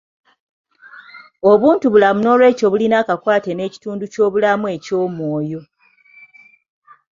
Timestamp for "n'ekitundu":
3.53-4.03